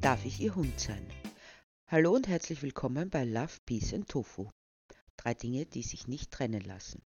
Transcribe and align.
Darf 0.00 0.24
ich 0.24 0.40
Ihr 0.40 0.54
Hund 0.54 0.80
sein? 0.80 1.06
Hallo 1.86 2.14
und 2.14 2.26
herzlich 2.26 2.62
willkommen 2.62 3.10
bei 3.10 3.22
Love, 3.22 3.52
Peace 3.66 3.92
and 3.92 4.08
Tofu. 4.08 4.48
Drei 5.18 5.34
Dinge, 5.34 5.66
die 5.66 5.82
sich 5.82 6.08
nicht 6.08 6.30
trennen 6.30 6.62
lassen. 6.62 7.02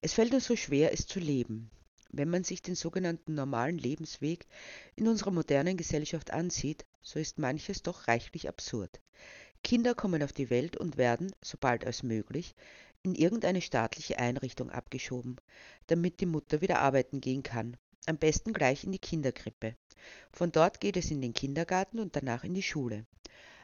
Es 0.00 0.12
fällt 0.12 0.32
uns 0.32 0.44
so 0.44 0.54
schwer, 0.54 0.92
es 0.92 1.08
zu 1.08 1.18
leben. 1.18 1.72
Wenn 2.10 2.30
man 2.30 2.44
sich 2.44 2.62
den 2.62 2.76
sogenannten 2.76 3.34
normalen 3.34 3.78
Lebensweg 3.78 4.46
in 4.94 5.08
unserer 5.08 5.32
modernen 5.32 5.76
Gesellschaft 5.76 6.30
ansieht, 6.30 6.86
so 7.02 7.18
ist 7.18 7.40
manches 7.40 7.82
doch 7.82 8.06
reichlich 8.06 8.48
absurd. 8.48 9.00
Kinder 9.64 9.96
kommen 9.96 10.22
auf 10.22 10.32
die 10.32 10.50
Welt 10.50 10.76
und 10.76 10.98
werden, 10.98 11.32
sobald 11.42 11.84
als 11.84 12.04
möglich, 12.04 12.54
in 13.02 13.16
irgendeine 13.16 13.60
staatliche 13.60 14.20
Einrichtung 14.20 14.70
abgeschoben, 14.70 15.34
damit 15.88 16.20
die 16.20 16.26
Mutter 16.26 16.60
wieder 16.60 16.78
arbeiten 16.78 17.20
gehen 17.20 17.42
kann, 17.42 17.76
am 18.08 18.18
besten 18.18 18.52
gleich 18.52 18.84
in 18.84 18.92
die 18.92 18.98
Kinderkrippe. 18.98 19.76
Von 20.32 20.52
dort 20.52 20.80
geht 20.80 20.96
es 20.96 21.10
in 21.10 21.20
den 21.20 21.34
Kindergarten 21.34 21.98
und 21.98 22.16
danach 22.16 22.44
in 22.44 22.54
die 22.54 22.62
Schule. 22.62 23.06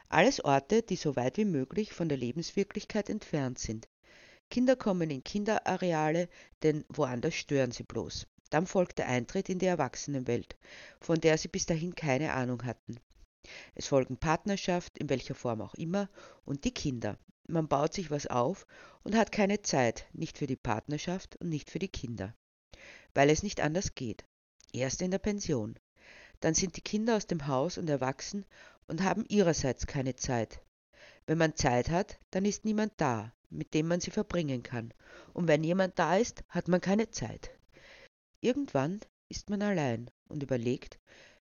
Alles 0.09 0.43
Orte, 0.43 0.83
die 0.83 0.95
so 0.95 1.15
weit 1.15 1.37
wie 1.37 1.45
möglich 1.45 1.93
von 1.93 2.09
der 2.09 2.17
Lebenswirklichkeit 2.17 3.09
entfernt 3.09 3.59
sind. 3.59 3.87
Kinder 4.49 4.75
kommen 4.75 5.09
in 5.09 5.23
Kinderareale, 5.23 6.29
denn 6.61 6.85
woanders 6.89 7.33
stören 7.33 7.71
sie 7.71 7.83
bloß. 7.83 8.27
Dann 8.51 8.67
folgt 8.67 8.99
der 8.99 9.07
Eintritt 9.07 9.49
in 9.49 9.59
die 9.59 9.65
Erwachsenenwelt, 9.65 10.55
von 11.01 11.19
der 11.19 11.37
sie 11.37 11.47
bis 11.47 11.65
dahin 11.65 11.95
keine 11.95 12.33
Ahnung 12.33 12.63
hatten. 12.63 12.97
Es 13.73 13.87
folgen 13.87 14.17
Partnerschaft, 14.17 14.97
in 14.97 15.09
welcher 15.09 15.35
Form 15.35 15.61
auch 15.61 15.73
immer, 15.73 16.09
und 16.45 16.63
die 16.63 16.73
Kinder. 16.73 17.17
Man 17.47 17.67
baut 17.67 17.93
sich 17.93 18.11
was 18.11 18.27
auf 18.27 18.65
und 19.03 19.15
hat 19.15 19.31
keine 19.31 19.61
Zeit, 19.61 20.07
nicht 20.13 20.37
für 20.37 20.47
die 20.47 20.55
Partnerschaft 20.55 21.35
und 21.37 21.49
nicht 21.49 21.69
für 21.69 21.79
die 21.79 21.87
Kinder. 21.87 22.35
Weil 23.13 23.29
es 23.29 23.43
nicht 23.43 23.61
anders 23.61 23.95
geht. 23.95 24.25
Erst 24.75 25.01
in 25.01 25.09
der 25.09 25.19
Pension. 25.19 25.79
Dann 26.41 26.53
sind 26.53 26.75
die 26.75 26.81
Kinder 26.81 27.15
aus 27.15 27.27
dem 27.27 27.47
Haus 27.47 27.77
und 27.77 27.89
erwachsen 27.89 28.45
und 28.87 29.03
haben 29.03 29.23
ihrerseits 29.29 29.87
keine 29.87 30.17
Zeit. 30.17 30.59
Wenn 31.27 31.37
man 31.37 31.55
Zeit 31.55 31.89
hat, 31.89 32.19
dann 32.31 32.43
ist 32.43 32.65
niemand 32.65 32.91
da, 32.97 33.33
mit 33.49 33.73
dem 33.73 33.87
man 33.87 34.01
sie 34.01 34.11
verbringen 34.11 34.63
kann. 34.63 34.93
Und 35.33 35.47
wenn 35.47 35.63
jemand 35.63 35.97
da 35.97 36.17
ist, 36.17 36.43
hat 36.49 36.67
man 36.67 36.81
keine 36.81 37.09
Zeit. 37.09 37.51
Irgendwann 38.41 38.99
ist 39.29 39.49
man 39.49 39.61
allein 39.61 40.11
und 40.27 40.43
überlegt, 40.43 40.99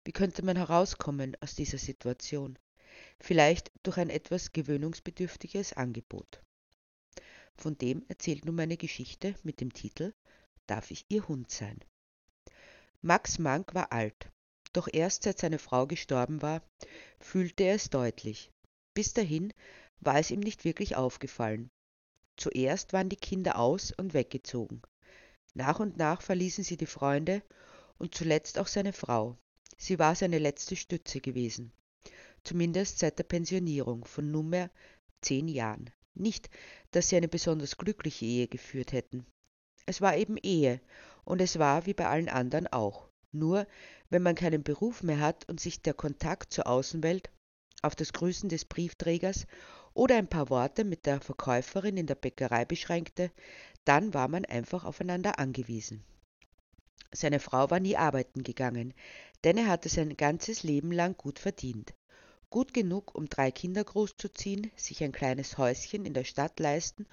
wie 0.04 0.12
könnte 0.12 0.42
man 0.42 0.56
herauskommen 0.56 1.36
aus 1.40 1.54
dieser 1.54 1.76
Situation. 1.76 2.58
Vielleicht 3.20 3.70
durch 3.82 3.98
ein 3.98 4.08
etwas 4.08 4.52
gewöhnungsbedürftiges 4.52 5.74
Angebot. 5.74 6.42
Von 7.56 7.76
dem 7.76 8.06
erzählt 8.08 8.46
nun 8.46 8.54
meine 8.54 8.78
Geschichte 8.78 9.34
mit 9.42 9.60
dem 9.60 9.74
Titel 9.74 10.14
Darf 10.66 10.90
ich 10.90 11.04
Ihr 11.10 11.28
Hund 11.28 11.50
sein? 11.50 11.78
Max 13.00 13.38
Mank 13.38 13.74
war 13.74 13.92
alt, 13.92 14.28
doch 14.72 14.88
erst 14.92 15.22
seit 15.22 15.38
seine 15.38 15.60
Frau 15.60 15.86
gestorben 15.86 16.42
war, 16.42 16.62
fühlte 17.20 17.62
er 17.62 17.76
es 17.76 17.90
deutlich. 17.90 18.50
Bis 18.92 19.12
dahin 19.12 19.52
war 20.00 20.18
es 20.18 20.32
ihm 20.32 20.40
nicht 20.40 20.64
wirklich 20.64 20.96
aufgefallen. 20.96 21.70
Zuerst 22.36 22.92
waren 22.92 23.08
die 23.08 23.16
Kinder 23.16 23.58
aus 23.58 23.92
und 23.92 24.14
weggezogen. 24.14 24.82
Nach 25.54 25.78
und 25.78 25.96
nach 25.96 26.22
verließen 26.22 26.64
sie 26.64 26.76
die 26.76 26.86
Freunde 26.86 27.42
und 27.98 28.16
zuletzt 28.16 28.58
auch 28.58 28.66
seine 28.66 28.92
Frau. 28.92 29.36
Sie 29.76 30.00
war 30.00 30.16
seine 30.16 30.38
letzte 30.38 30.74
Stütze 30.74 31.20
gewesen. 31.20 31.72
Zumindest 32.42 32.98
seit 32.98 33.18
der 33.18 33.24
Pensionierung 33.24 34.04
von 34.04 34.30
nunmehr 34.32 34.70
zehn 35.20 35.46
Jahren. 35.46 35.90
Nicht, 36.14 36.50
dass 36.90 37.08
sie 37.08 37.16
eine 37.16 37.28
besonders 37.28 37.76
glückliche 37.76 38.24
Ehe 38.24 38.48
geführt 38.48 38.92
hätten. 38.92 39.24
Es 39.86 40.00
war 40.00 40.16
eben 40.16 40.36
Ehe, 40.36 40.80
und 41.28 41.42
es 41.42 41.58
war 41.58 41.84
wie 41.84 41.92
bei 41.92 42.06
allen 42.06 42.30
anderen 42.30 42.66
auch. 42.68 43.06
Nur 43.32 43.66
wenn 44.08 44.22
man 44.22 44.34
keinen 44.34 44.62
Beruf 44.62 45.02
mehr 45.02 45.20
hat 45.20 45.46
und 45.46 45.60
sich 45.60 45.82
der 45.82 45.92
Kontakt 45.92 46.54
zur 46.54 46.66
Außenwelt 46.66 47.28
auf 47.82 47.94
das 47.94 48.14
Grüßen 48.14 48.48
des 48.48 48.64
Briefträgers 48.64 49.46
oder 49.92 50.16
ein 50.16 50.28
paar 50.28 50.48
Worte 50.48 50.84
mit 50.84 51.04
der 51.04 51.20
Verkäuferin 51.20 51.98
in 51.98 52.06
der 52.06 52.14
Bäckerei 52.14 52.64
beschränkte, 52.64 53.30
dann 53.84 54.14
war 54.14 54.28
man 54.28 54.46
einfach 54.46 54.84
aufeinander 54.84 55.38
angewiesen. 55.38 56.02
Seine 57.12 57.40
Frau 57.40 57.70
war 57.70 57.78
nie 57.78 57.96
arbeiten 57.98 58.42
gegangen, 58.42 58.94
denn 59.44 59.58
er 59.58 59.66
hatte 59.66 59.90
sein 59.90 60.16
ganzes 60.16 60.62
Leben 60.62 60.92
lang 60.92 61.14
gut 61.18 61.38
verdient. 61.38 61.92
Gut 62.48 62.72
genug, 62.72 63.14
um 63.14 63.28
drei 63.28 63.50
Kinder 63.50 63.84
großzuziehen, 63.84 64.70
sich 64.76 65.04
ein 65.04 65.12
kleines 65.12 65.58
Häuschen 65.58 66.06
in 66.06 66.14
der 66.14 66.24
Stadt 66.24 66.58
leisten 66.58 67.06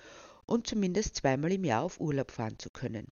und 0.46 0.68
zumindest 0.68 1.18
zweimal 1.18 1.52
im 1.52 1.66
Jahr 1.66 1.84
auf 1.84 2.00
Urlaub 2.00 2.32
fahren 2.32 2.58
zu 2.58 2.70
können. 2.70 3.12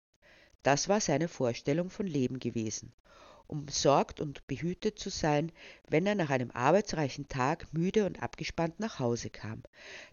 Das 0.62 0.88
war 0.88 1.00
seine 1.00 1.28
Vorstellung 1.28 1.90
von 1.90 2.06
Leben 2.06 2.38
gewesen 2.38 2.92
umsorgt 3.48 4.20
und 4.20 4.46
behütet 4.46 4.98
zu 4.98 5.10
sein, 5.10 5.50
wenn 5.88 6.06
er 6.06 6.14
nach 6.14 6.30
einem 6.30 6.50
arbeitsreichen 6.50 7.28
Tag 7.28 7.72
müde 7.72 8.06
und 8.06 8.22
abgespannt 8.22 8.78
nach 8.78 8.98
Hause 8.98 9.30
kam. 9.30 9.62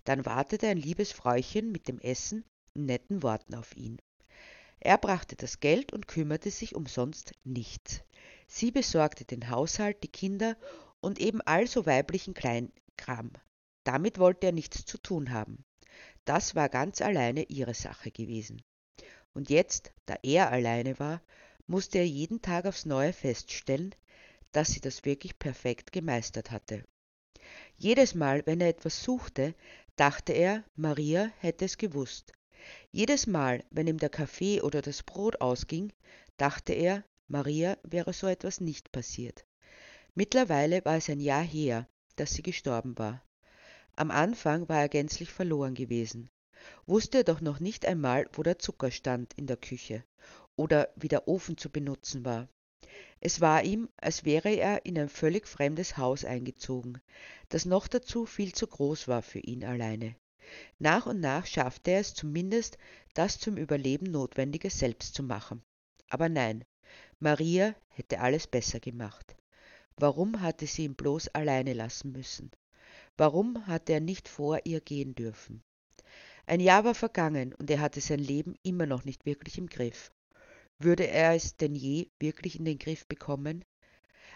Dann 0.06 0.26
wartete 0.26 0.68
ein 0.68 0.78
liebes 0.78 1.12
Fräuchen 1.12 1.72
mit 1.72 1.88
dem 1.88 2.00
Essen 2.00 2.46
und 2.74 2.86
netten 2.86 3.22
Worten 3.22 3.54
auf 3.54 3.76
ihn. 3.76 4.00
Er 4.80 4.98
brachte 4.98 5.36
das 5.36 5.60
Geld 5.60 5.94
und 5.94 6.08
kümmerte 6.08 6.50
sich 6.50 6.76
um 6.76 6.86
sonst 6.86 7.34
nichts. 7.44 8.02
Sie 8.48 8.72
besorgte 8.72 9.26
den 9.26 9.50
Haushalt, 9.50 10.04
die 10.04 10.12
Kinder 10.12 10.56
und 11.02 11.20
eben 11.20 11.42
also 11.42 11.86
weiblichen 11.86 12.34
Kleinkram. 12.34 13.32
Damit 13.84 14.18
wollte 14.18 14.48
er 14.48 14.54
nichts 14.54 14.86
zu 14.86 14.98
tun 14.98 15.32
haben. 15.32 15.66
Das 16.24 16.56
war 16.56 16.70
ganz 16.70 17.02
alleine 17.02 17.44
ihre 17.44 17.74
Sache 17.74 18.12
gewesen. 18.12 18.62
Und 19.36 19.50
jetzt, 19.50 19.92
da 20.06 20.16
er 20.24 20.50
alleine 20.52 20.98
war, 20.98 21.22
musste 21.68 21.98
er 21.98 22.08
jeden 22.08 22.42
Tag 22.42 22.66
aufs 22.66 22.86
neue 22.86 23.12
feststellen, 23.12 23.94
dass 24.54 24.70
sie 24.70 24.80
das 24.80 25.04
wirklich 25.04 25.38
perfekt 25.38 25.92
gemeistert 25.92 26.52
hatte. 26.52 26.86
Jedes 27.78 28.16
Mal, 28.16 28.44
wenn 28.46 28.62
er 28.62 28.70
etwas 28.70 29.04
suchte, 29.04 29.54
dachte 29.98 30.32
er, 30.32 30.64
Maria 30.78 31.32
hätte 31.40 31.66
es 31.66 31.78
gewusst. 31.78 32.32
Jedes 32.92 33.28
Mal, 33.28 33.66
wenn 33.72 33.88
ihm 33.88 33.98
der 33.98 34.10
Kaffee 34.10 34.62
oder 34.62 34.82
das 34.82 35.04
Brot 35.04 35.42
ausging, 35.42 35.92
dachte 36.38 36.72
er, 36.72 37.04
Maria 37.28 37.78
wäre 37.84 38.14
so 38.14 38.28
etwas 38.28 38.62
nicht 38.62 38.94
passiert. 38.94 39.46
Mittlerweile 40.14 40.86
war 40.86 40.96
es 40.96 41.10
ein 41.10 41.20
Jahr 41.20 41.44
her, 41.44 41.90
dass 42.16 42.32
sie 42.34 42.42
gestorben 42.42 42.98
war. 42.98 43.22
Am 43.98 44.12
Anfang 44.12 44.70
war 44.70 44.80
er 44.80 44.90
gänzlich 44.90 45.30
verloren 45.30 45.76
gewesen, 45.76 46.30
wusste 46.86 47.24
doch 47.24 47.42
noch 47.42 47.60
nicht 47.60 47.86
einmal, 47.86 48.28
wo 48.34 48.44
der 48.44 48.60
Zucker 48.60 48.92
stand 48.92 49.34
in 49.34 49.48
der 49.48 49.58
Küche 49.58 50.04
oder 50.56 50.90
wie 50.96 51.08
der 51.08 51.28
Ofen 51.28 51.58
zu 51.58 51.70
benutzen 51.70 52.26
war. 52.26 52.48
Es 53.20 53.42
war 53.42 53.64
ihm, 53.64 53.90
als 53.98 54.24
wäre 54.24 54.50
er 54.50 54.86
in 54.86 54.98
ein 54.98 55.10
völlig 55.10 55.48
fremdes 55.48 55.98
Haus 55.98 56.24
eingezogen, 56.24 57.02
das 57.50 57.66
noch 57.66 57.88
dazu 57.88 58.26
viel 58.26 58.54
zu 58.54 58.68
groß 58.68 59.08
war 59.08 59.22
für 59.22 59.40
ihn 59.40 59.66
alleine. 59.66 60.16
Nach 60.80 61.06
und 61.08 61.20
nach 61.20 61.46
schaffte 61.46 61.92
er 61.92 62.00
es 62.02 62.14
zumindest, 62.14 62.78
das 63.16 63.40
zum 63.40 63.58
Überleben 63.58 64.12
Notwendige 64.12 64.70
selbst 64.70 65.16
zu 65.16 65.24
machen. 65.24 65.64
Aber 66.10 66.30
nein, 66.30 66.64
Maria 67.20 67.76
hätte 67.88 68.20
alles 68.20 68.46
besser 68.46 68.80
gemacht. 68.80 69.36
Warum 69.98 70.42
hatte 70.42 70.68
sie 70.68 70.84
ihn 70.84 70.96
bloß 70.96 71.30
alleine 71.30 71.74
lassen 71.74 72.12
müssen? 72.12 72.52
Warum 73.18 73.66
hatte 73.66 73.94
er 73.94 74.02
nicht 74.02 74.28
vor 74.28 74.60
ihr 74.66 74.82
gehen 74.82 75.16
dürfen? 75.16 75.64
Ein 76.48 76.60
Jahr 76.60 76.84
war 76.84 76.94
vergangen 76.94 77.54
und 77.56 77.70
er 77.72 77.80
hatte 77.80 78.02
sein 78.02 78.20
Leben 78.20 78.56
immer 78.62 78.86
noch 78.86 79.04
nicht 79.04 79.26
wirklich 79.26 79.58
im 79.58 79.68
Griff. 79.68 80.12
Würde 80.78 81.08
er 81.08 81.34
es 81.34 81.58
denn 81.58 81.74
je 81.74 82.10
wirklich 82.20 82.60
in 82.60 82.66
den 82.66 82.78
Griff 82.78 83.08
bekommen? 83.08 83.66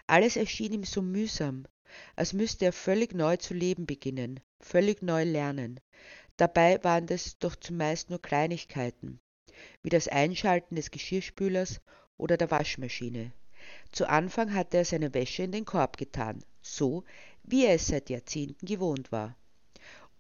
Alles 0.08 0.36
erschien 0.36 0.74
ihm 0.74 0.84
so 0.86 1.02
mühsam, 1.02 1.66
als 2.16 2.34
müsste 2.34 2.66
er 2.66 2.74
völlig 2.74 3.14
neu 3.14 3.38
zu 3.38 3.54
leben 3.54 3.86
beginnen, 3.86 4.40
völlig 4.60 5.04
neu 5.04 5.24
lernen. 5.24 5.80
Dabei 6.38 6.84
waren 6.84 7.06
das 7.06 7.38
doch 7.38 7.56
zumeist 7.56 8.10
nur 8.10 8.22
Kleinigkeiten, 8.22 9.20
wie 9.84 9.90
das 9.90 10.08
Einschalten 10.08 10.76
des 10.76 10.90
Geschirrspülers 10.90 11.82
oder 12.18 12.38
der 12.38 12.50
Waschmaschine. 12.50 13.34
Zu 13.92 14.10
Anfang 14.10 14.54
hatte 14.54 14.78
er 14.78 14.86
seine 14.86 15.14
Wäsche 15.14 15.44
in 15.44 15.52
den 15.52 15.66
Korb 15.66 15.98
getan, 15.98 16.44
so 16.62 17.04
wie 17.44 17.66
er 17.66 17.76
es 17.76 17.88
seit 17.88 18.10
Jahrzehnten 18.10 18.66
gewohnt 18.66 19.12
war. 19.12 19.36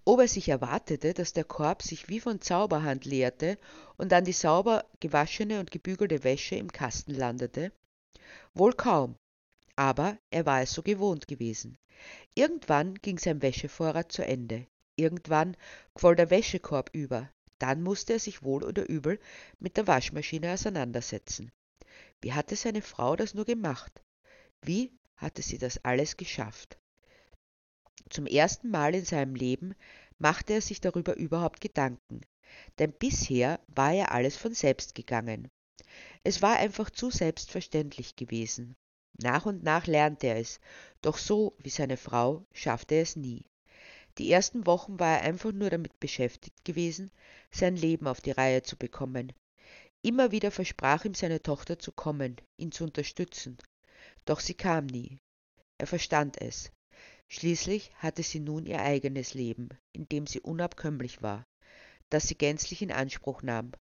Ob 0.05 0.19
er 0.19 0.27
sich 0.27 0.49
erwartete, 0.49 1.13
dass 1.13 1.33
der 1.33 1.43
Korb 1.43 1.83
sich 1.83 2.09
wie 2.09 2.19
von 2.19 2.41
Zauberhand 2.41 3.05
leerte 3.05 3.57
und 3.97 4.11
dann 4.11 4.25
die 4.25 4.33
sauber 4.33 4.85
gewaschene 4.99 5.59
und 5.59 5.71
gebügelte 5.71 6.23
Wäsche 6.23 6.55
im 6.55 6.71
Kasten 6.71 7.13
landete? 7.13 7.71
Wohl 8.53 8.73
kaum, 8.73 9.15
aber 9.75 10.17
er 10.31 10.45
war 10.45 10.61
es 10.61 10.71
so 10.71 10.81
gewohnt 10.81 11.27
gewesen. 11.27 11.77
Irgendwann 12.33 12.95
ging 12.95 13.17
sein 13.17 13.41
Wäschevorrat 13.41 14.11
zu 14.11 14.25
Ende. 14.25 14.67
Irgendwann 14.95 15.55
quoll 15.93 16.15
der 16.15 16.29
Wäschekorb 16.29 16.89
über. 16.93 17.29
Dann 17.59 17.83
musste 17.83 18.13
er 18.13 18.19
sich 18.19 18.41
wohl 18.43 18.63
oder 18.63 18.87
übel 18.87 19.19
mit 19.59 19.77
der 19.77 19.87
Waschmaschine 19.87 20.53
auseinandersetzen. 20.53 21.51
Wie 22.21 22.33
hatte 22.33 22.55
seine 22.55 22.81
Frau 22.81 23.15
das 23.15 23.33
nur 23.33 23.45
gemacht? 23.45 24.01
Wie 24.61 24.91
hatte 25.17 25.41
sie 25.41 25.57
das 25.57 25.83
alles 25.83 26.17
geschafft? 26.17 26.77
Zum 28.09 28.25
ersten 28.25 28.69
Mal 28.69 28.95
in 28.95 29.05
seinem 29.05 29.35
Leben 29.35 29.75
machte 30.17 30.53
er 30.53 30.61
sich 30.61 30.81
darüber 30.81 31.15
überhaupt 31.15 31.61
Gedanken, 31.61 32.21
denn 32.77 32.91
bisher 32.91 33.59
war 33.67 33.91
ja 33.91 34.05
alles 34.05 34.35
von 34.37 34.53
selbst 34.53 34.95
gegangen. 34.95 35.49
Es 36.23 36.41
war 36.41 36.57
einfach 36.57 36.89
zu 36.89 37.09
selbstverständlich 37.09 38.15
gewesen. 38.15 38.75
Nach 39.21 39.45
und 39.45 39.63
nach 39.63 39.87
lernte 39.87 40.27
er 40.27 40.37
es, 40.37 40.59
doch 41.01 41.17
so 41.17 41.55
wie 41.59 41.69
seine 41.69 41.97
Frau 41.97 42.45
schaffte 42.53 42.95
er 42.95 43.01
es 43.01 43.15
nie. 43.15 43.45
Die 44.17 44.31
ersten 44.31 44.65
Wochen 44.65 44.99
war 44.99 45.17
er 45.17 45.21
einfach 45.21 45.51
nur 45.51 45.69
damit 45.69 45.99
beschäftigt 45.99 46.65
gewesen, 46.65 47.11
sein 47.51 47.75
Leben 47.75 48.07
auf 48.07 48.21
die 48.21 48.31
Reihe 48.31 48.63
zu 48.63 48.75
bekommen. 48.75 49.33
Immer 50.01 50.31
wieder 50.31 50.51
versprach 50.51 51.05
ihm 51.05 51.13
seine 51.13 51.41
Tochter 51.41 51.79
zu 51.79 51.91
kommen, 51.91 52.37
ihn 52.57 52.71
zu 52.71 52.83
unterstützen. 52.83 53.57
Doch 54.25 54.39
sie 54.39 54.53
kam 54.53 54.85
nie. 54.85 55.19
Er 55.77 55.87
verstand 55.87 56.41
es. 56.41 56.71
Schließlich 57.31 57.91
hatte 57.95 58.23
sie 58.23 58.39
nun 58.39 58.65
ihr 58.65 58.81
eigenes 58.81 59.35
Leben, 59.35 59.69
in 59.93 60.09
dem 60.09 60.25
sie 60.25 60.39
unabkömmlich 60.39 61.21
war, 61.21 61.45
das 62.09 62.27
sie 62.27 62.35
gänzlich 62.35 62.81
in 62.81 62.91
Anspruch 62.91 63.43
nahm. 63.43 63.71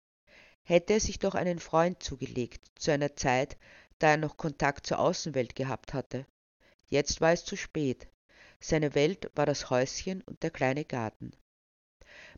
Hätte 0.64 0.92
er 0.92 1.00
sich 1.00 1.18
doch 1.18 1.34
einen 1.34 1.58
Freund 1.58 2.02
zugelegt, 2.02 2.70
zu 2.78 2.92
einer 2.92 3.16
Zeit, 3.16 3.56
da 3.98 4.10
er 4.10 4.16
noch 4.18 4.36
Kontakt 4.36 4.86
zur 4.86 4.98
Außenwelt 4.98 5.56
gehabt 5.56 5.94
hatte. 5.94 6.26
Jetzt 6.88 7.22
war 7.22 7.32
es 7.32 7.46
zu 7.46 7.56
spät. 7.56 8.06
Seine 8.60 8.94
Welt 8.94 9.30
war 9.34 9.46
das 9.46 9.70
Häuschen 9.70 10.22
und 10.22 10.42
der 10.42 10.50
kleine 10.50 10.84
Garten. 10.84 11.32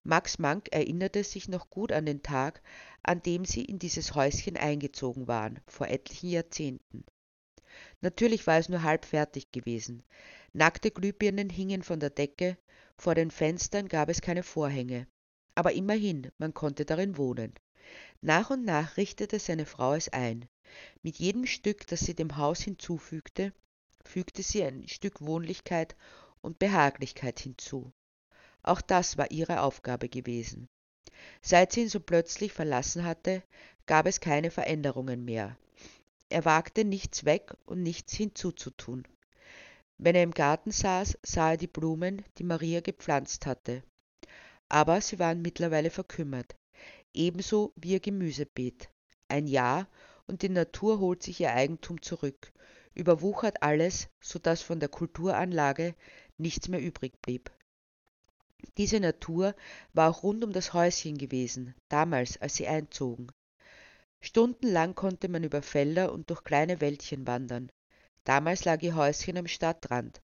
Max 0.05 0.39
Mank 0.39 0.69
erinnerte 0.71 1.25
sich 1.25 1.49
noch 1.49 1.71
gut 1.71 1.91
an 1.91 2.07
den 2.07 2.23
Tag, 2.23 2.63
an 3.03 3.21
dem 3.21 3.45
sie 3.45 3.65
in 3.65 3.81
dieses 3.81 4.15
Häuschen 4.15 4.57
eingezogen 4.57 5.27
waren, 5.27 5.61
vor 5.67 5.89
etlichen 5.89 6.31
Jahrzehnten. 6.31 7.05
Natürlich 8.01 8.47
war 8.47 8.59
es 8.59 8.69
nur 8.69 8.83
halb 8.83 9.05
fertig 9.05 9.53
gewesen. 9.53 10.03
Nackte 10.53 10.91
Glühbirnen 10.91 11.51
hingen 11.51 11.83
von 11.83 12.01
der 12.01 12.11
Decke, 12.11 12.57
vor 12.97 13.15
den 13.15 13.31
Fenstern 13.31 13.89
gab 13.89 14.09
es 14.09 14.21
keine 14.21 14.43
Vorhänge. 14.43 15.07
Aber 15.55 15.73
immerhin, 15.73 16.31
man 16.39 16.55
konnte 16.55 16.85
darin 16.85 17.17
wohnen. 17.17 17.55
Nach 18.21 18.51
und 18.51 18.65
nach 18.65 18.97
richtete 18.97 19.39
seine 19.39 19.67
Frau 19.67 19.95
es 19.95 20.09
ein. 20.09 20.49
Mit 21.03 21.19
jedem 21.19 21.47
Stück, 21.47 21.87
das 21.87 22.01
sie 22.01 22.15
dem 22.15 22.37
Haus 22.37 22.61
hinzufügte, 22.61 23.53
fügte 24.05 24.43
sie 24.43 24.63
ein 24.63 24.87
Stück 24.89 25.21
Wohnlichkeit 25.21 25.97
und 26.41 26.59
Behaglichkeit 26.59 27.41
hinzu. 27.41 27.93
Auch 28.63 28.81
das 28.81 29.17
war 29.17 29.31
ihre 29.31 29.63
Aufgabe 29.63 30.09
gewesen. 30.09 30.69
Seit 31.43 31.73
sie 31.73 31.83
ihn 31.83 31.89
so 31.89 32.01
plötzlich 32.01 32.53
verlassen 32.53 33.05
hatte, 33.05 33.43
gab 33.87 34.07
es 34.07 34.21
keine 34.21 34.51
Veränderungen 34.51 35.25
mehr. 35.25 35.57
Er 36.31 36.45
wagte 36.45 36.85
nichts 36.85 37.25
weg 37.25 37.53
und 37.67 37.83
nichts 37.83 38.15
hinzuzutun. 38.15 39.07
Wenn 39.99 40.15
er 40.15 40.23
im 40.23 40.31
Garten 40.31 40.71
saß, 40.71 41.19
sah 41.25 41.51
er 41.51 41.57
die 41.57 41.67
Blumen, 41.67 42.25
die 42.39 42.45
Maria 42.45 42.81
gepflanzt 42.81 43.47
hatte. 43.47 43.83
Aber 44.69 45.01
sie 45.01 45.19
waren 45.19 45.43
mittlerweile 45.43 45.91
verkümmert, 45.91 46.55
ebenso 47.13 47.73
wie 47.75 47.91
ihr 47.91 48.01
Gemüsebeet. 48.01 48.89
Ein 49.27 49.49
Jahr 49.49 49.89
und 50.29 50.43
die 50.43 50.49
Natur 50.49 51.01
holt 51.01 51.25
sich 51.25 51.41
ihr 51.41 51.53
Eigentum 51.53 52.01
zurück, 52.01 52.53
überwuchert 52.95 53.65
alles, 53.65 54.09
so 54.21 54.39
dass 54.39 54.63
von 54.63 54.79
der 54.79 54.89
Kulturanlage 54.89 55.97
nichts 56.39 56.69
mehr 56.69 56.81
übrig 56.81 57.21
blieb. 57.21 57.51
Diese 58.77 59.01
Natur 59.01 59.57
war 59.95 60.09
auch 60.09 60.23
rund 60.23 60.45
um 60.45 60.53
das 60.53 60.75
Häuschen 60.75 61.19
gewesen, 61.19 61.75
damals, 61.89 62.41
als 62.41 62.55
sie 62.55 62.69
einzogen. 62.69 63.33
Stundenlang 64.23 64.95
konnte 64.95 65.29
man 65.29 65.45
über 65.45 65.63
Felder 65.63 66.13
und 66.13 66.29
durch 66.29 66.45
kleine 66.45 66.81
Wäldchen 66.81 67.27
wandern. 67.27 67.73
Damals 68.25 68.65
lag 68.65 68.83
ihr 68.83 68.95
Häuschen 68.95 69.39
am 69.39 69.47
Stadtrand, 69.47 70.21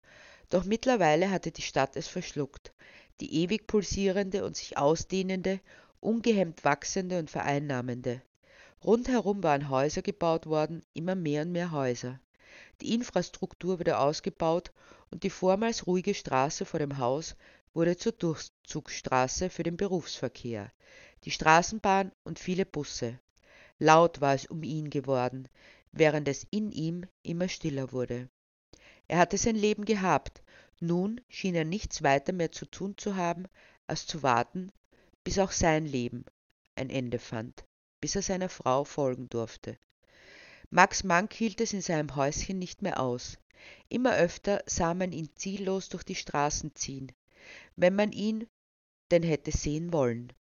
doch 0.49 0.63
mittlerweile 0.63 1.31
hatte 1.31 1.51
die 1.51 1.63
Stadt 1.63 1.95
es 1.95 2.07
verschluckt, 2.07 2.73
die 3.19 3.43
ewig 3.43 3.67
pulsierende 3.67 4.45
und 4.45 4.55
sich 4.55 4.77
ausdehnende, 4.77 5.59
ungehemmt 5.99 6.63
wachsende 6.63 7.17
und 7.19 7.31
vereinnahmende. 7.31 8.21
Rundherum 8.83 9.41
waren 9.41 9.69
Häuser 9.69 10.03
gebaut 10.03 10.45
worden, 10.45 10.83
immer 10.93 11.15
mehr 11.15 11.41
und 11.41 11.51
mehr 11.51 11.71
Häuser. 11.71 12.19
Die 12.81 12.93
Infrastruktur 12.93 13.79
wurde 13.79 13.97
ausgebaut 13.97 14.71
und 15.09 15.23
die 15.23 15.31
vormals 15.31 15.87
ruhige 15.87 16.13
Straße 16.13 16.65
vor 16.65 16.79
dem 16.79 16.99
Haus 16.99 17.35
wurde 17.73 17.97
zur 17.97 18.11
Durchzugsstraße 18.11 19.49
für 19.49 19.63
den 19.63 19.77
Berufsverkehr, 19.77 20.71
die 21.23 21.31
Straßenbahn 21.31 22.11
und 22.23 22.39
viele 22.39 22.65
Busse. 22.65 23.19
Laut 23.79 24.21
war 24.21 24.33
es 24.33 24.45
um 24.45 24.63
ihn 24.63 24.89
geworden, 24.89 25.47
während 25.91 26.27
es 26.27 26.47
in 26.49 26.71
ihm 26.71 27.05
immer 27.23 27.47
stiller 27.47 27.91
wurde. 27.91 28.29
Er 29.07 29.19
hatte 29.19 29.37
sein 29.37 29.55
Leben 29.55 29.85
gehabt, 29.85 30.41
nun 30.79 31.21
schien 31.29 31.55
er 31.55 31.65
nichts 31.65 32.03
weiter 32.03 32.33
mehr 32.33 32.51
zu 32.51 32.65
tun 32.65 32.97
zu 32.97 33.15
haben, 33.15 33.45
als 33.87 34.05
zu 34.05 34.23
warten, 34.23 34.71
bis 35.23 35.39
auch 35.39 35.51
sein 35.51 35.85
Leben 35.85 36.25
ein 36.75 36.89
Ende 36.89 37.19
fand, 37.19 37.65
bis 38.01 38.15
er 38.15 38.21
seiner 38.21 38.49
Frau 38.49 38.83
folgen 38.83 39.29
durfte. 39.29 39.77
Max 40.69 41.03
Mank 41.03 41.33
hielt 41.33 41.61
es 41.61 41.73
in 41.73 41.81
seinem 41.81 42.15
Häuschen 42.15 42.59
nicht 42.59 42.81
mehr 42.81 42.99
aus. 42.99 43.37
Immer 43.89 44.15
öfter 44.15 44.61
sah 44.65 44.93
man 44.93 45.11
ihn 45.11 45.29
ziellos 45.35 45.89
durch 45.89 46.03
die 46.03 46.15
Straßen 46.15 46.75
ziehen, 46.75 47.11
wenn 47.75 47.95
man 47.95 48.11
ihn 48.11 48.47
denn 49.11 49.23
hätte 49.23 49.51
sehen 49.51 49.93
wollen. 49.93 50.33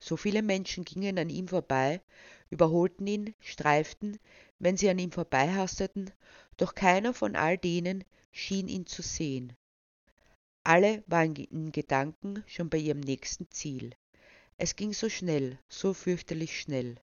So 0.00 0.16
viele 0.16 0.42
Menschen 0.42 0.84
gingen 0.84 1.18
an 1.18 1.28
ihm 1.28 1.46
vorbei, 1.46 2.00
überholten 2.48 3.06
ihn, 3.06 3.34
streiften, 3.40 4.18
wenn 4.58 4.76
sie 4.76 4.88
an 4.88 4.98
ihm 4.98 5.12
vorbeihasteten, 5.12 6.10
doch 6.56 6.74
keiner 6.74 7.14
von 7.14 7.36
all 7.36 7.58
denen 7.58 8.04
schien 8.32 8.66
ihn 8.68 8.86
zu 8.86 9.02
sehen. 9.02 9.54
Alle 10.64 11.04
waren 11.06 11.36
in 11.36 11.70
Gedanken 11.70 12.42
schon 12.46 12.70
bei 12.70 12.78
ihrem 12.78 13.00
nächsten 13.00 13.50
Ziel. 13.50 13.90
Es 14.56 14.76
ging 14.76 14.92
so 14.92 15.08
schnell, 15.08 15.58
so 15.68 15.94
fürchterlich 15.94 16.60
schnell. 16.60 16.96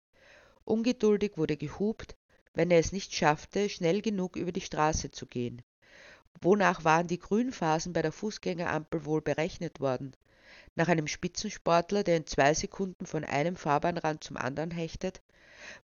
Ungeduldig 0.65 1.38
wurde 1.38 1.57
gehupt, 1.57 2.15
wenn 2.53 2.71
er 2.71 2.79
es 2.79 2.91
nicht 2.91 3.13
schaffte, 3.13 3.69
schnell 3.69 4.01
genug 4.01 4.35
über 4.35 4.51
die 4.51 4.61
Straße 4.61 5.11
zu 5.11 5.25
gehen. 5.27 5.61
Wonach 6.41 6.83
waren 6.83 7.07
die 7.07 7.19
Grünphasen 7.19 7.93
bei 7.93 8.01
der 8.01 8.11
Fußgängerampel 8.11 9.05
wohl 9.05 9.21
berechnet 9.21 9.79
worden? 9.79 10.15
Nach 10.77 10.89
einem 10.89 11.07
Spitzensportler, 11.07 12.03
der 12.03 12.18
in 12.18 12.27
zwei 12.27 12.53
Sekunden 12.53 13.07
von 13.07 13.24
einem 13.24 13.56
Fahrbahnrand 13.56 14.24
zum 14.24 14.38
anderen 14.38 14.69
hechtet? 14.69 15.24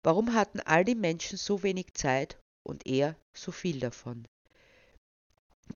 Warum 0.04 0.34
hatten 0.34 0.60
all 0.60 0.84
die 0.84 0.94
Menschen 0.94 1.36
so 1.36 1.64
wenig 1.64 1.94
Zeit 1.94 2.38
und 2.62 2.86
er 2.86 3.16
so 3.36 3.50
viel 3.50 3.80
davon? 3.80 4.24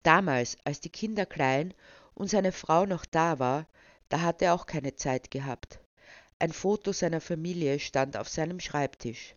Damals, 0.04 0.56
als 0.62 0.78
die 0.78 0.88
Kinder 0.88 1.26
klein 1.26 1.74
und 2.14 2.30
seine 2.30 2.52
Frau 2.52 2.86
noch 2.86 3.04
da 3.04 3.40
war, 3.40 3.66
da 4.08 4.20
hatte 4.20 4.44
er 4.44 4.54
auch 4.54 4.66
keine 4.66 4.94
Zeit 4.94 5.32
gehabt. 5.32 5.80
Ein 6.38 6.52
Foto 6.52 6.92
seiner 6.92 7.20
Familie 7.20 7.80
stand 7.80 8.16
auf 8.16 8.28
seinem 8.28 8.60
Schreibtisch. 8.60 9.34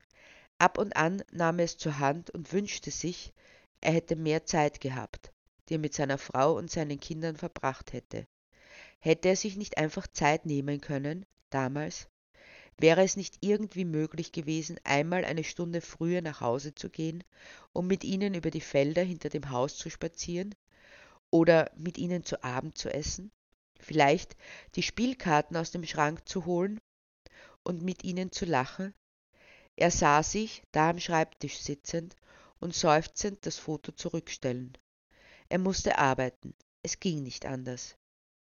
Ab 0.59 0.77
und 0.77 0.95
an 0.95 1.23
nahm 1.31 1.57
er 1.57 1.65
es 1.65 1.77
zur 1.77 1.97
Hand 1.97 2.29
und 2.29 2.53
wünschte 2.53 2.91
sich, 2.91 3.33
er 3.81 3.93
hätte 3.93 4.15
mehr 4.15 4.45
Zeit 4.45 4.79
gehabt, 4.79 5.31
die 5.67 5.75
er 5.75 5.79
mit 5.79 5.95
seiner 5.95 6.19
Frau 6.19 6.55
und 6.55 6.69
seinen 6.69 6.99
Kindern 6.99 7.35
verbracht 7.35 7.93
hätte. 7.93 8.27
Hätte 9.03 9.29
er 9.29 9.35
sich 9.35 9.57
nicht 9.57 9.79
einfach 9.79 10.05
Zeit 10.05 10.45
nehmen 10.45 10.79
können, 10.79 11.25
damals? 11.49 12.07
Wäre 12.77 13.01
es 13.01 13.17
nicht 13.17 13.39
irgendwie 13.41 13.83
möglich 13.83 14.31
gewesen, 14.31 14.79
einmal 14.83 15.25
eine 15.25 15.43
Stunde 15.43 15.81
früher 15.81 16.21
nach 16.21 16.39
Hause 16.39 16.75
zu 16.75 16.89
gehen, 16.89 17.23
um 17.73 17.87
mit 17.87 18.03
ihnen 18.03 18.35
über 18.35 18.51
die 18.51 18.61
Felder 18.61 19.01
hinter 19.01 19.29
dem 19.29 19.49
Haus 19.49 19.75
zu 19.75 19.89
spazieren? 19.89 20.53
Oder 21.31 21.71
mit 21.75 21.97
ihnen 21.97 22.23
zu 22.23 22.43
Abend 22.43 22.77
zu 22.77 22.93
essen? 22.93 23.31
Vielleicht 23.79 24.37
die 24.75 24.83
Spielkarten 24.83 25.57
aus 25.57 25.71
dem 25.71 25.83
Schrank 25.83 26.29
zu 26.29 26.45
holen 26.45 26.79
und 27.63 27.81
mit 27.81 28.03
ihnen 28.03 28.31
zu 28.31 28.45
lachen? 28.45 28.93
Er 29.75 29.89
sah 29.89 30.21
sich, 30.21 30.61
da 30.71 30.91
am 30.91 30.99
Schreibtisch 30.99 31.57
sitzend 31.57 32.15
und 32.59 32.75
seufzend 32.75 33.47
das 33.47 33.57
Foto 33.57 33.91
zurückstellen. 33.93 34.77
Er 35.49 35.57
musste 35.57 35.97
arbeiten, 35.97 36.53
es 36.83 36.99
ging 36.99 37.23
nicht 37.23 37.47
anders. 37.47 37.97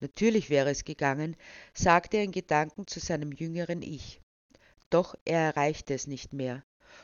Natürlich 0.04 0.50
wäre 0.50 0.70
es 0.70 0.84
gegangen, 0.84 1.38
sagte 1.74 2.18
er 2.18 2.24
in 2.24 2.34
Gedanken 2.34 2.88
zu 2.88 3.00
seinem 3.00 3.32
jüngeren 3.32 3.82
Ich. 3.82 4.20
Doch 4.90 5.16
er 5.24 5.40
erreichte 5.40 5.94
es 5.94 6.08
nicht 6.08 6.34
mehr, 6.34 6.62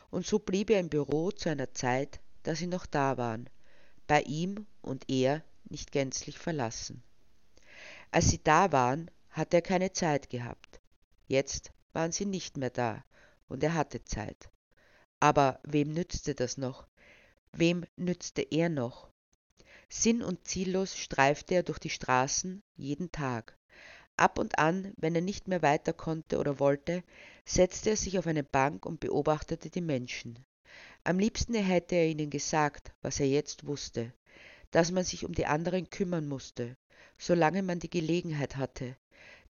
und 0.10 0.26
so 0.26 0.38
blieb 0.38 0.70
er 0.70 0.82
im 0.82 0.90
Büro 0.90 1.32
zu 1.32 1.50
einer 1.50 1.72
Zeit, 1.72 2.20
da 2.44 2.56
sie 2.56 2.68
noch 2.68 2.86
da 2.86 3.16
waren, 3.18 3.50
bei 4.06 4.24
ihm 4.24 4.68
und 4.82 5.10
er 5.10 5.46
nicht 5.70 5.94
gänzlich 5.94 6.38
verlassen. 6.38 7.02
Als 8.12 8.32
sie 8.32 8.44
da 8.44 8.74
waren, 8.74 9.10
hatte 9.30 9.56
er 9.56 9.62
keine 9.62 9.94
Zeit 9.94 10.30
gehabt. 10.30 10.82
Jetzt 11.26 11.72
waren 11.94 12.12
sie 12.12 12.26
nicht 12.26 12.58
mehr 12.58 12.70
da, 12.70 13.06
und 13.48 13.64
er 13.64 13.76
hatte 13.76 14.04
Zeit. 14.04 14.50
Aber 15.22 15.62
wem 15.64 15.94
nützte 15.94 16.36
das 16.36 16.58
noch? 16.58 16.86
Wem 17.54 17.86
nützte 17.96 18.42
er 18.42 18.68
noch? 18.68 19.09
Sinn 19.92 20.22
und 20.22 20.48
ziellos 20.48 20.96
streifte 20.96 21.56
er 21.56 21.64
durch 21.64 21.80
die 21.80 21.90
Straßen 21.90 22.62
jeden 22.76 23.12
Tag. 23.12 23.58
Ab 24.18 24.38
und 24.38 24.60
an, 24.60 24.94
wenn 24.98 25.16
er 25.16 25.22
nicht 25.22 25.48
mehr 25.48 25.62
weiter 25.62 25.94
konnte 25.94 26.38
oder 26.38 26.60
wollte, 26.60 27.04
setzte 27.46 27.92
er 27.92 27.98
sich 27.98 28.20
auf 28.20 28.28
eine 28.28 28.44
Bank 28.44 28.86
und 28.86 29.00
beobachtete 29.00 29.70
die 29.70 29.82
Menschen. 29.82 30.46
Am 31.04 31.18
liebsten 31.18 31.56
hätte 31.56 31.96
er 31.96 32.08
ihnen 32.08 32.30
gesagt, 32.30 32.94
was 33.02 33.20
er 33.20 33.28
jetzt 33.28 33.66
wusste, 33.66 34.14
dass 34.72 34.92
man 34.92 35.04
sich 35.04 35.26
um 35.26 35.34
die 35.34 35.48
anderen 35.48 35.90
kümmern 35.90 36.28
musste, 36.28 36.78
solange 37.18 37.64
man 37.64 37.80
die 37.80 37.90
Gelegenheit 37.90 38.58
hatte, 38.58 38.96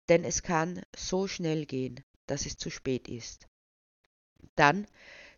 denn 0.07 0.23
es 0.23 0.43
kann 0.43 0.81
so 0.95 1.27
schnell 1.27 1.65
gehen, 1.65 2.01
dass 2.27 2.45
es 2.45 2.57
zu 2.57 2.69
spät 2.69 3.09
ist. 3.09 3.47
Dann, 4.55 4.87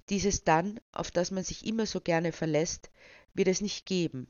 dieses 0.09 0.43
Dann, 0.43 0.79
auf 0.91 1.09
das 1.09 1.31
man 1.31 1.43
sich 1.43 1.65
immer 1.65 1.85
so 1.85 2.01
gerne 2.01 2.31
verlässt, 2.31 2.91
wird 3.33 3.47
es 3.47 3.61
nicht 3.61 3.85
geben, 3.85 4.27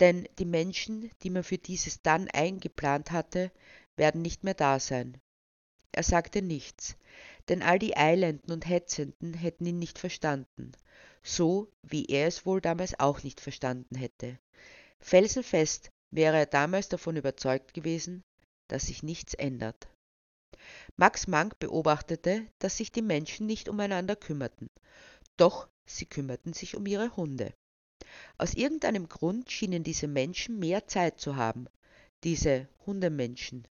denn 0.00 0.28
die 0.38 0.44
Menschen, 0.44 1.10
die 1.22 1.30
man 1.30 1.44
für 1.44 1.58
dieses 1.58 2.02
dann 2.02 2.28
eingeplant 2.28 3.10
hatte, 3.10 3.50
werden 3.96 4.22
nicht 4.22 4.44
mehr 4.44 4.54
da 4.54 4.80
sein. 4.80 5.20
Er 5.92 6.02
sagte 6.02 6.42
nichts, 6.42 6.96
denn 7.48 7.62
all 7.62 7.78
die 7.78 7.96
Eilenden 7.96 8.52
und 8.52 8.68
Hetzenden 8.68 9.34
hätten 9.34 9.66
ihn 9.66 9.78
nicht 9.78 9.98
verstanden, 9.98 10.72
so 11.22 11.70
wie 11.82 12.06
er 12.06 12.26
es 12.26 12.44
wohl 12.46 12.60
damals 12.60 12.98
auch 12.98 13.22
nicht 13.22 13.40
verstanden 13.40 13.94
hätte. 13.94 14.38
Felsenfest 14.98 15.92
wäre 16.10 16.38
er 16.38 16.46
damals 16.46 16.88
davon 16.88 17.16
überzeugt 17.16 17.74
gewesen, 17.74 18.24
dass 18.68 18.86
sich 18.86 19.02
nichts 19.02 19.34
ändert. 19.34 19.88
Max 20.96 21.26
Mank 21.26 21.58
beobachtete, 21.58 22.46
dass 22.58 22.76
sich 22.76 22.90
die 22.90 23.02
Menschen 23.02 23.46
nicht 23.46 23.68
umeinander 23.68 24.16
kümmerten, 24.16 24.70
doch 25.36 25.68
sie 25.84 26.06
kümmerten 26.06 26.52
sich 26.52 26.76
um 26.76 26.86
ihre 26.86 27.14
Hunde. 27.16 27.54
Aus 28.38 28.54
irgendeinem 28.54 29.08
Grund 29.08 29.50
schienen 29.50 29.84
diese 29.84 30.08
Menschen 30.08 30.58
mehr 30.58 30.88
Zeit 30.88 31.20
zu 31.20 31.36
haben, 31.36 31.66
diese 32.24 32.68
Hundemenschen. 32.86 33.68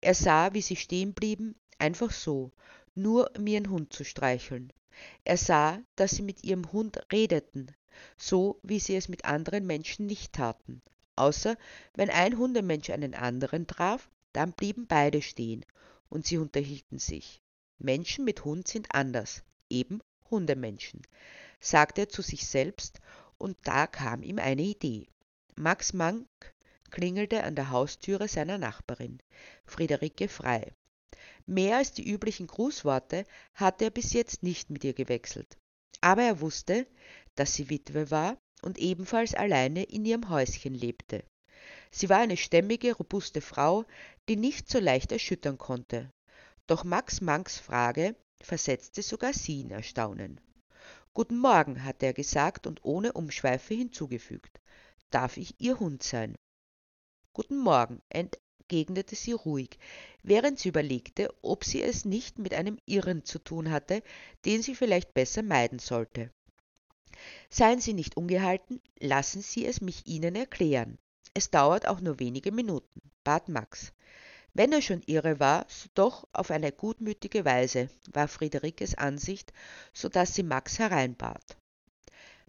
Er 0.00 0.14
sah, 0.14 0.54
wie 0.54 0.62
sie 0.62 0.76
stehen 0.76 1.12
blieben, 1.12 1.54
einfach 1.78 2.10
so, 2.10 2.52
nur 2.94 3.30
um 3.36 3.46
ihren 3.46 3.68
Hund 3.68 3.92
zu 3.92 4.04
streicheln. 4.04 4.72
Er 5.24 5.36
sah, 5.36 5.78
dass 5.96 6.12
sie 6.12 6.22
mit 6.22 6.42
ihrem 6.42 6.72
Hund 6.72 7.00
redeten, 7.12 7.66
so 8.16 8.58
wie 8.62 8.80
sie 8.80 8.96
es 8.96 9.08
mit 9.08 9.24
anderen 9.24 9.66
Menschen 9.66 10.06
nicht 10.06 10.32
taten. 10.32 10.80
Außer 11.16 11.56
wenn 11.94 12.08
ein 12.08 12.38
Hundemensch 12.38 12.88
einen 12.90 13.14
anderen 13.14 13.66
traf, 13.66 14.10
dann 14.32 14.52
blieben 14.52 14.86
beide 14.86 15.20
stehen 15.20 15.66
und 16.08 16.26
sie 16.26 16.38
unterhielten 16.38 16.98
sich. 16.98 17.42
Menschen 17.78 18.24
mit 18.24 18.44
Hund 18.44 18.68
sind 18.68 18.94
anders, 18.94 19.42
eben 19.68 20.00
Hundemenschen, 20.30 21.02
sagte 21.60 22.02
er 22.02 22.08
zu 22.08 22.22
sich 22.22 22.46
selbst, 22.46 23.00
und 23.40 23.56
da 23.64 23.86
kam 23.86 24.22
ihm 24.22 24.38
eine 24.38 24.62
Idee. 24.62 25.08
Max 25.56 25.92
Mank 25.92 26.28
klingelte 26.90 27.42
an 27.44 27.54
der 27.54 27.70
Haustüre 27.70 28.28
seiner 28.28 28.58
Nachbarin, 28.58 29.18
Friederike 29.64 30.28
Frei. 30.28 30.72
Mehr 31.46 31.78
als 31.78 31.92
die 31.92 32.08
üblichen 32.08 32.46
Grußworte 32.46 33.24
hatte 33.54 33.84
er 33.84 33.90
bis 33.90 34.12
jetzt 34.12 34.42
nicht 34.42 34.70
mit 34.70 34.84
ihr 34.84 34.92
gewechselt. 34.92 35.56
Aber 36.00 36.22
er 36.22 36.40
wusste, 36.40 36.86
dass 37.34 37.54
sie 37.54 37.70
Witwe 37.70 38.10
war 38.10 38.38
und 38.62 38.78
ebenfalls 38.78 39.34
alleine 39.34 39.84
in 39.84 40.04
ihrem 40.04 40.28
Häuschen 40.28 40.74
lebte. 40.74 41.24
Sie 41.90 42.08
war 42.08 42.18
eine 42.18 42.36
stämmige, 42.36 42.94
robuste 42.94 43.40
Frau, 43.40 43.84
die 44.28 44.36
nicht 44.36 44.68
so 44.68 44.78
leicht 44.78 45.12
erschüttern 45.12 45.58
konnte. 45.58 46.10
Doch 46.66 46.84
Max 46.84 47.20
Manks 47.20 47.58
Frage 47.58 48.14
versetzte 48.42 49.02
sogar 49.02 49.32
sie 49.32 49.62
in 49.62 49.70
Erstaunen. 49.70 50.40
Guten 51.12 51.38
Morgen, 51.38 51.84
hatte 51.84 52.06
er 52.06 52.12
gesagt 52.12 52.68
und 52.68 52.84
ohne 52.84 53.12
Umschweife 53.12 53.74
hinzugefügt. 53.74 54.60
Darf 55.10 55.36
ich 55.36 55.54
Ihr 55.58 55.80
Hund 55.80 56.04
sein? 56.04 56.36
Guten 57.32 57.58
Morgen, 57.58 58.00
entgegnete 58.08 59.16
sie 59.16 59.32
ruhig, 59.32 59.78
während 60.22 60.60
sie 60.60 60.68
überlegte, 60.68 61.34
ob 61.42 61.64
sie 61.64 61.82
es 61.82 62.04
nicht 62.04 62.38
mit 62.38 62.54
einem 62.54 62.78
Irren 62.86 63.24
zu 63.24 63.40
tun 63.40 63.70
hatte, 63.70 64.04
den 64.44 64.62
sie 64.62 64.76
vielleicht 64.76 65.12
besser 65.12 65.42
meiden 65.42 65.80
sollte. 65.80 66.32
Seien 67.50 67.80
Sie 67.80 67.92
nicht 67.92 68.16
ungehalten, 68.16 68.80
lassen 69.00 69.42
Sie 69.42 69.66
es 69.66 69.80
mich 69.80 70.06
Ihnen 70.06 70.36
erklären. 70.36 70.96
Es 71.34 71.50
dauert 71.50 71.88
auch 71.88 72.00
nur 72.00 72.20
wenige 72.20 72.52
Minuten, 72.52 73.02
bat 73.24 73.48
Max. 73.48 73.92
Wenn 74.52 74.72
er 74.72 74.82
schon 74.82 75.02
irre 75.06 75.38
war, 75.38 75.64
so 75.68 75.88
doch 75.94 76.26
auf 76.32 76.50
eine 76.50 76.72
gutmütige 76.72 77.44
Weise, 77.44 77.88
war 78.10 78.26
Friederikes 78.26 78.96
Ansicht, 78.96 79.52
so 79.92 80.08
dass 80.08 80.34
sie 80.34 80.42
Max 80.42 80.78
hereinbat. 80.78 81.56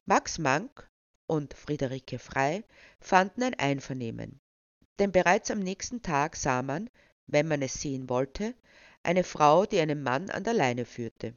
Max 0.05 0.39
Mank 0.39 0.89
und 1.27 1.53
Friederike 1.53 2.17
Frei 2.17 2.63
fanden 2.99 3.43
ein 3.43 3.53
Einvernehmen, 3.53 4.39
denn 4.97 5.11
bereits 5.11 5.51
am 5.51 5.59
nächsten 5.59 6.01
Tag 6.01 6.35
sah 6.35 6.63
man, 6.63 6.89
wenn 7.27 7.47
man 7.47 7.61
es 7.61 7.79
sehen 7.79 8.09
wollte, 8.09 8.55
eine 9.03 9.23
Frau, 9.23 9.65
die 9.65 9.79
einen 9.79 10.01
Mann 10.01 10.31
an 10.31 10.43
der 10.43 10.53
Leine 10.53 10.85
führte. 10.85 11.35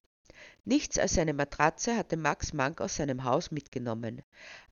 Nichts 0.64 0.98
als 0.98 1.14
seine 1.14 1.34
Matratze 1.34 1.94
hatte 1.96 2.16
Max 2.16 2.54
Mank 2.54 2.80
aus 2.80 2.96
seinem 2.96 3.24
Haus 3.24 3.50
mitgenommen, 3.50 4.22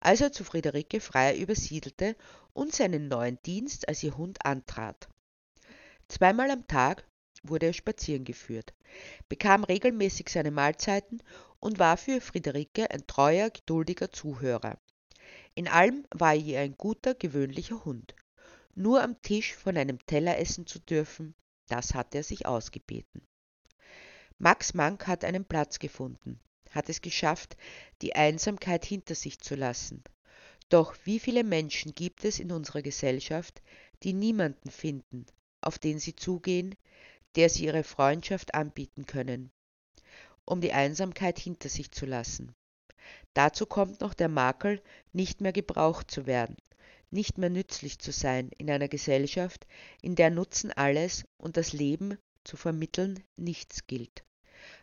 als 0.00 0.22
er 0.22 0.32
zu 0.32 0.42
Friederike 0.42 1.00
Frei 1.00 1.36
übersiedelte 1.36 2.16
und 2.54 2.74
seinen 2.74 3.08
neuen 3.08 3.38
Dienst 3.42 3.88
als 3.88 4.02
ihr 4.02 4.16
Hund 4.16 4.44
antrat. 4.44 5.08
Zweimal 6.12 6.50
am 6.50 6.66
Tag 6.66 7.08
wurde 7.42 7.64
er 7.64 7.72
spazieren 7.72 8.24
geführt, 8.24 8.74
bekam 9.30 9.64
regelmäßig 9.64 10.28
seine 10.28 10.50
Mahlzeiten 10.50 11.22
und 11.58 11.78
war 11.78 11.96
für 11.96 12.20
Friederike 12.20 12.90
ein 12.90 13.06
treuer, 13.06 13.48
geduldiger 13.48 14.12
Zuhörer. 14.12 14.78
In 15.54 15.68
allem 15.68 16.06
war 16.10 16.34
er 16.34 16.38
ihr 16.38 16.60
ein 16.60 16.76
guter, 16.76 17.14
gewöhnlicher 17.14 17.86
Hund. 17.86 18.14
Nur 18.74 19.02
am 19.02 19.22
Tisch 19.22 19.54
von 19.54 19.78
einem 19.78 20.04
Teller 20.04 20.36
essen 20.36 20.66
zu 20.66 20.80
dürfen, 20.80 21.34
das 21.68 21.94
hatte 21.94 22.18
er 22.18 22.24
sich 22.24 22.44
ausgebeten. 22.44 23.26
Max 24.36 24.74
Mank 24.74 25.06
hat 25.06 25.24
einen 25.24 25.46
Platz 25.46 25.78
gefunden, 25.78 26.40
hat 26.72 26.90
es 26.90 27.00
geschafft, 27.00 27.56
die 28.02 28.14
Einsamkeit 28.14 28.84
hinter 28.84 29.14
sich 29.14 29.40
zu 29.40 29.54
lassen. 29.54 30.04
Doch 30.68 30.94
wie 31.04 31.18
viele 31.18 31.42
Menschen 31.42 31.94
gibt 31.94 32.26
es 32.26 32.38
in 32.38 32.52
unserer 32.52 32.82
Gesellschaft, 32.82 33.62
die 34.02 34.12
niemanden 34.12 34.70
finden, 34.70 35.24
auf 35.62 35.78
den 35.78 35.98
sie 35.98 36.14
zugehen, 36.14 36.74
der 37.36 37.48
sie 37.48 37.64
ihre 37.64 37.84
Freundschaft 37.84 38.54
anbieten 38.54 39.06
können, 39.06 39.50
um 40.44 40.60
die 40.60 40.72
Einsamkeit 40.72 41.38
hinter 41.38 41.68
sich 41.68 41.90
zu 41.90 42.04
lassen. 42.06 42.54
Dazu 43.34 43.66
kommt 43.66 44.00
noch 44.00 44.14
der 44.14 44.28
Makel, 44.28 44.82
nicht 45.12 45.40
mehr 45.40 45.52
gebraucht 45.52 46.10
zu 46.10 46.26
werden, 46.26 46.56
nicht 47.10 47.38
mehr 47.38 47.50
nützlich 47.50 47.98
zu 47.98 48.12
sein 48.12 48.50
in 48.58 48.70
einer 48.70 48.88
Gesellschaft, 48.88 49.66
in 50.02 50.14
der 50.14 50.30
Nutzen 50.30 50.70
alles 50.72 51.24
und 51.38 51.56
das 51.56 51.72
Leben 51.72 52.18
zu 52.44 52.56
vermitteln 52.56 53.22
nichts 53.36 53.86
gilt. 53.86 54.24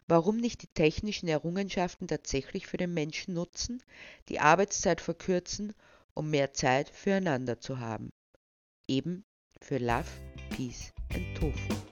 Warum 0.08 0.38
nicht 0.38 0.64
die 0.64 0.74
technischen 0.74 1.30
Errungenschaften 1.30 2.08
tatsächlich 2.08 2.68
für 2.68 2.78
den 2.78 2.94
Menschen 2.94 3.34
nutzen, 3.34 3.84
die 4.28 4.40
Arbeitszeit 4.40 5.02
verkürzen, 5.02 5.74
um 6.14 6.30
mehr 6.30 6.54
Zeit 6.54 6.90
füreinander 6.90 7.60
zu 7.60 7.80
haben? 7.80 8.12
Eben 8.88 9.24
für 9.62 9.78
Love, 9.78 10.10
Peace 10.60 10.92
and 11.12 11.26
Tofu. 11.38 11.89